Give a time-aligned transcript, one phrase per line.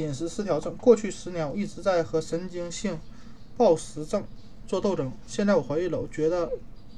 [0.00, 0.76] 饮食失调症。
[0.76, 2.98] 过去十年，我一直在和神经性
[3.56, 4.24] 暴食症
[4.66, 5.12] 做斗争。
[5.26, 6.50] 现在我怀孕了，我觉得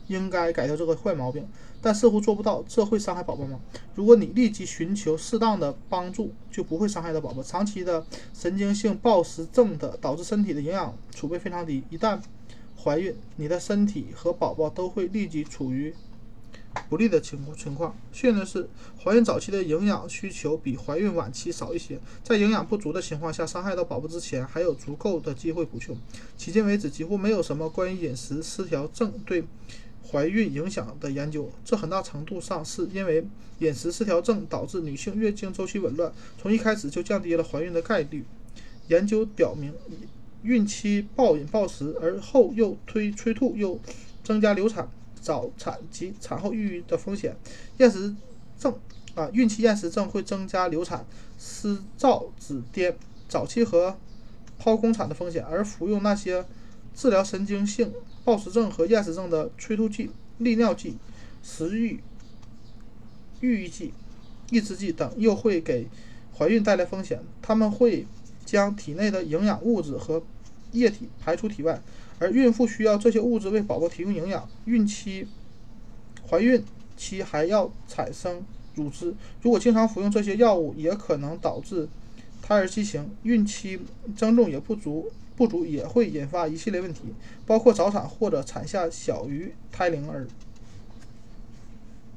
[0.07, 1.47] 应该改掉这个坏毛病，
[1.81, 2.65] 但似乎做不到。
[2.69, 3.61] 这会伤害宝宝吗？
[3.95, 7.43] 如果你立即寻求适当的帮助，就不会伤害到宝宝。
[7.43, 12.21] 长期的神经性暴食症的导致身体的营养储备非常低，一旦
[12.83, 15.95] 怀孕，你的身体和宝宝都会立即处于。
[16.89, 18.69] 不利的情情况，幸运的是，
[19.03, 21.99] 怀孕早期的营养需求比怀孕晚期少一些。
[22.23, 25.95] 在营养不足的情况下，伤害到宝宝之前，还有足够的机会补救。
[26.39, 29.45] 迄今为止，几乎没有什么关于饮食失调症对
[30.11, 31.51] 怀孕影响的研究。
[31.65, 33.27] 这很大程度上是因为
[33.61, 38.25] 饮食失调症导致女性月经周期紊乱，从一开始就降低了怀孕的概率。
[38.89, 39.73] 研究表明，
[40.43, 43.81] 孕期暴饮暴食，而后又推催吐，又
[44.23, 44.91] 增加流产。
[45.23, 47.35] 早产及产后抑郁的风险，
[47.79, 48.15] 厌食
[48.59, 48.77] 症
[49.15, 51.07] 啊，孕期厌食症会增加流产、
[51.39, 52.93] 失照子癫、
[53.29, 53.97] 早期和
[54.61, 55.45] 剖宫产的风险。
[55.45, 56.45] 而服用那些
[56.95, 57.93] 治疗神经性
[58.25, 60.97] 暴食症和厌食症的催吐剂、利尿剂、
[61.43, 62.03] 食欲
[63.41, 63.95] 抑郁剂、
[64.51, 65.89] 抑制剂等，又会给
[66.37, 67.23] 怀孕带来风险。
[67.41, 68.07] 他们会
[68.45, 70.23] 将体内的营养物质和
[70.73, 71.81] 液体排出体外。
[72.19, 74.49] 而孕妇需要这些物质为宝宝提供营养。
[74.65, 75.27] 孕期、
[76.29, 76.65] 怀孕
[76.97, 78.43] 期还要产生
[78.75, 81.89] 乳汁，如果经常服用这些药物，也可能导致
[82.41, 83.11] 胎儿畸形。
[83.25, 83.81] 孕期
[84.17, 87.01] 增重也不足，不足也会引发一系列问题，
[87.45, 90.27] 包括早产或者产下小于胎龄儿。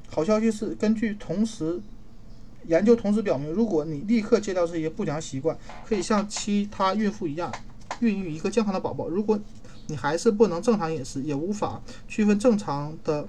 [0.08, 1.80] 好消息是，根据同时
[2.68, 7.52] 研究同时表明，如果你立刻戒掉这些不良习惯，可以像其他孕妇一样
[8.00, 9.08] 孕育一个健康的宝宝。
[9.08, 9.38] 如果
[9.88, 13.28] 你还是不能正常饮食，也无法区分正常的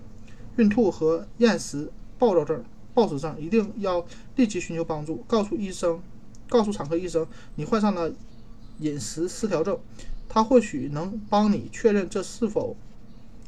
[0.55, 6.01] 孕吐和厌食暴躁症、暴食症，一定要立即寻求帮助，告诉医生，
[6.49, 8.11] 告诉产科医生你患上了
[8.79, 9.77] 饮食失调症，
[10.27, 12.75] 他或许能帮你确认这是否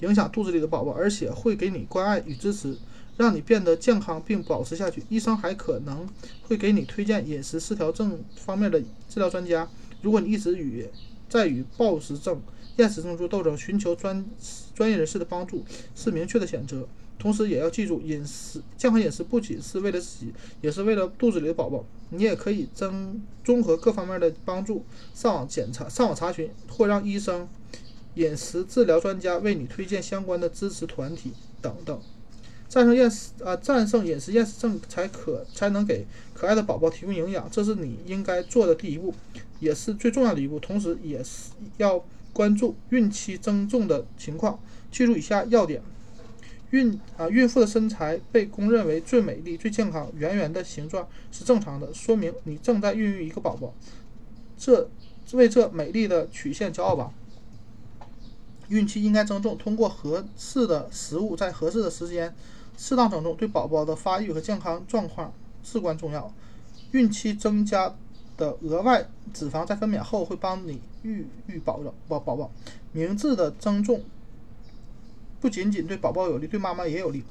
[0.02, 2.77] 影响肚子里的宝宝，而且会给你关爱与支持，
[3.17, 5.04] 让你变得健康并保持下去。
[5.10, 6.08] 医生还可能
[6.43, 8.80] 会给你推荐饮食失调症方面的
[9.10, 9.67] 治疗专家。
[10.02, 10.88] 如果你一直与
[11.30, 12.42] 在与暴食症，
[12.78, 14.26] 厌食症做斗争，寻求专
[14.73, 15.64] 专业人士的帮助
[15.95, 16.88] 是明确的选择。
[17.20, 21.84] 同时，也要记住，饮食健康饮食不仅是为了自己，也是为了肚子里的宝宝。
[22.12, 27.48] 你也可以综综合各方面的帮助，上网检查、上网查询，或让医生、
[28.16, 32.02] 饮食治疗专家为你推荐相关的支持团体等等。
[32.69, 37.49] 战胜厌食啊，战胜饮食厌食症，才可才能给可爱的宝宝提供营养。
[37.52, 39.13] 这是你应该做的第一步，
[39.59, 40.57] 也是最重要的一步。
[40.59, 42.02] 同时，也是要。
[42.31, 44.57] 关注孕期增重的情况，
[44.91, 45.81] 记住以下要点：
[46.69, 53.73] 孕啊，孕妇的身材被公认为最美丽、最健康，圆圆的形状是正常的，说明你正在孕育一个宝宝。
[54.57, 54.87] 这
[55.33, 57.11] 为这美丽的曲线骄傲吧。
[58.69, 62.33] 孕期应该增重，通过合适的食物，在合适的时间
[62.80, 66.34] 适当增重，对宝宝的发育和健康状况至关重要。
[66.94, 67.94] 孕期增加。
[68.40, 72.50] 的额外脂肪在分娩后会帮你育育宝宝宝宝宝，
[72.94, 74.02] 明智的增重
[75.42, 77.22] 不仅仅对宝宝有利，对妈妈也有利。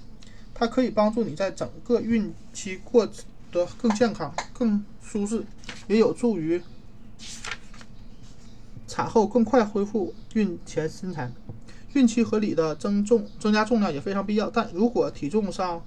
[0.53, 3.09] 它可以帮助你在整个孕期过
[3.51, 5.43] 得更健康、更舒适，
[5.87, 6.61] 也有助于
[8.87, 11.33] 产后更快恢复孕前身材。
[11.95, 15.83] 孕期合理的增重增加重量也非常必要，但如果体重上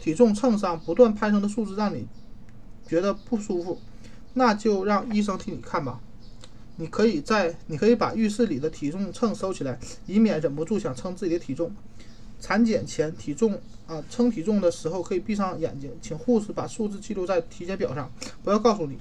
[0.00, 2.06] 体重秤上不断攀升的数字让你
[2.86, 3.78] 觉得不舒服。
[4.36, 6.00] 那就让医生替你看吧。
[6.74, 11.72] 你可以在，你可以把浴室里的体重秤收起来，以免忍不住想称自己的体重。
[12.40, 18.10] 产检前体重啊，称体重的时候可以闭上眼睛，请护士把数字记录在体检表上，
[18.42, 18.98] 不要告诉你。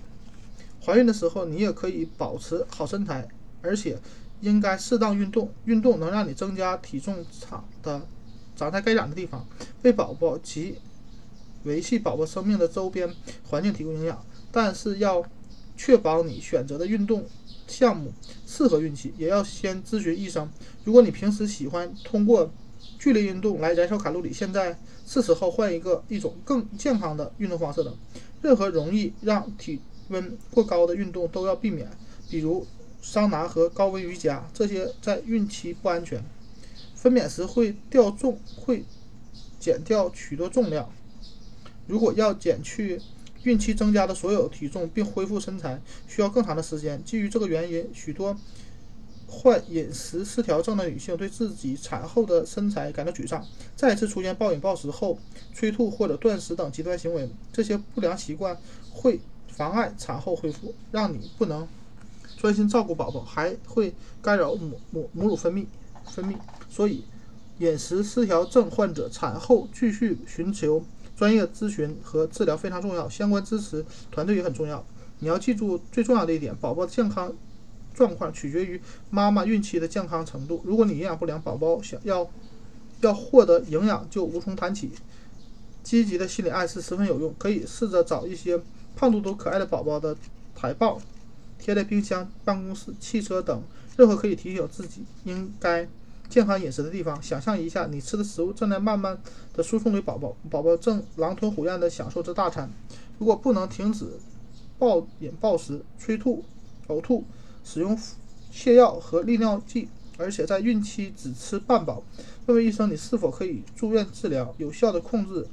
[0.86, 3.28] 怀孕的时候，你也可以保持好身材，
[3.64, 3.98] 而且
[4.44, 5.50] 应该适当运动。
[5.66, 8.06] 运动能让你增加体重长的
[8.56, 9.48] 长在该长的地方，
[9.82, 10.76] 为宝宝及
[11.64, 13.10] 维系宝宝生命的周边
[13.50, 14.24] 环境提供营养。
[14.52, 15.24] 但是要
[15.76, 17.26] 确保你选择的运动
[17.68, 18.14] 项目
[18.46, 20.48] 适合孕期，也要先咨询医生。
[20.84, 22.52] 如果你平时喜欢通过
[23.00, 27.98] 剧烈运动来燃烧卡路里，现在是时候换一个一种更健康的运动方式了。
[28.42, 29.80] 任何容易让体
[30.10, 31.90] 温过高的运动都要避免，
[32.30, 32.68] 比如
[33.04, 36.24] 桑拿和高温瑜伽，这些在孕期不安全。
[36.96, 38.84] 分娩时会掉重，会
[39.60, 40.90] 减掉许多重量。
[41.86, 43.00] 如果要减去。
[43.44, 47.04] 孕期增加的所有体重并恢复身材需要更长的时间。
[47.04, 48.38] 基于这个原因，许多
[49.28, 53.46] 患饮食失调症的女性对自己产后的身材感到沮丧，
[53.76, 55.20] 再次出现暴饮暴食后
[55.54, 57.30] 催吐或者断食等极端行为。
[57.52, 58.58] 这些不良习惯
[58.90, 61.68] 会妨碍产后恢复，让你不能
[62.44, 65.66] 专心照顾宝宝，还会干扰母母母乳分泌
[66.04, 66.36] 分泌。
[66.70, 67.06] 所以，
[67.60, 70.84] 饮食失调症患者产后继续寻求
[71.16, 74.86] 专业咨询和治疗非常重要，相关支持团队也很重要。
[75.20, 77.34] 你要记住最重要的一点：宝宝的健康
[77.94, 80.62] 状况取决于妈妈孕期的健康程度。
[80.66, 82.30] 如果你营养不良，宝宝想要
[83.00, 84.92] 要获得营养就无从谈起。
[85.82, 88.60] 积极的心理暗示十分有用，可以试着找一些
[88.98, 90.14] 胖嘟嘟可爱的宝宝的
[90.54, 91.00] 海报，
[91.64, 93.64] 贴在冰箱、办公室、汽车等
[93.96, 95.88] 任何可以提醒自己应该
[96.28, 97.24] 健康饮食的地方。
[97.24, 99.18] 想象一下，你吃的食物正在慢慢
[99.54, 102.70] 的输送给宝宝，宝宝正狼吞虎咽的享受着大餐。
[103.18, 104.06] 如果不能停止
[104.78, 106.44] 暴饮暴食、催吐、
[106.90, 107.24] 呕吐，
[107.64, 107.98] 使用
[108.52, 109.88] 泻药和利尿剂，
[110.18, 112.04] 而且在孕期只吃半饱，
[112.48, 115.48] 问问医生你是否可以住院治疗，有效的控制。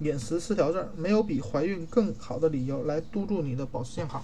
[0.00, 4.22] 饮食失调症，没有比怀孕更好的理由来督促你的保持健康。